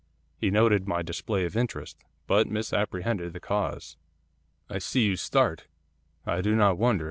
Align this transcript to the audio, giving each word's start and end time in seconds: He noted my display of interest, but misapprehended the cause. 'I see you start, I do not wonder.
He 0.35 0.49
noted 0.49 0.87
my 0.87 1.03
display 1.03 1.45
of 1.45 1.55
interest, 1.55 2.03
but 2.25 2.47
misapprehended 2.49 3.33
the 3.33 3.39
cause. 3.39 3.97
'I 4.67 4.79
see 4.79 5.01
you 5.05 5.15
start, 5.15 5.67
I 6.25 6.41
do 6.41 6.55
not 6.55 6.79
wonder. 6.79 6.99